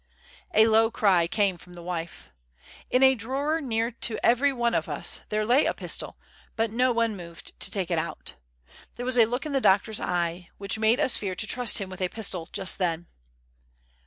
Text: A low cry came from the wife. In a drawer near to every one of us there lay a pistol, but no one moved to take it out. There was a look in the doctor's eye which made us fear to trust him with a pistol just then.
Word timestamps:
A 0.55 0.65
low 0.65 0.89
cry 0.89 1.27
came 1.27 1.57
from 1.57 1.75
the 1.75 1.83
wife. 1.83 2.31
In 2.89 3.03
a 3.03 3.13
drawer 3.13 3.61
near 3.61 3.91
to 3.91 4.17
every 4.25 4.51
one 4.51 4.73
of 4.73 4.89
us 4.89 5.21
there 5.29 5.45
lay 5.45 5.65
a 5.67 5.75
pistol, 5.75 6.17
but 6.55 6.71
no 6.71 6.91
one 6.91 7.15
moved 7.15 7.59
to 7.59 7.69
take 7.69 7.91
it 7.91 7.99
out. 7.99 8.33
There 8.95 9.05
was 9.05 9.19
a 9.19 9.25
look 9.25 9.45
in 9.45 9.53
the 9.53 9.61
doctor's 9.61 9.99
eye 9.99 10.49
which 10.57 10.79
made 10.79 10.99
us 10.99 11.17
fear 11.17 11.35
to 11.35 11.45
trust 11.45 11.77
him 11.77 11.87
with 11.91 12.01
a 12.01 12.09
pistol 12.09 12.49
just 12.51 12.79
then. 12.79 13.09